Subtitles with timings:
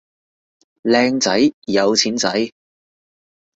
[0.81, 2.51] 靚仔有錢仔